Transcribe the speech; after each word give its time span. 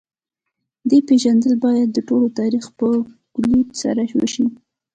دین 0.89 1.03
پېژندل 1.09 1.53
باید 1.65 1.89
د 1.91 1.97
ټول 2.07 2.23
تاریخ 2.39 2.65
په 2.79 2.87
کُلیت 3.33 3.69
سره 3.81 4.01
وشي. 4.19 4.45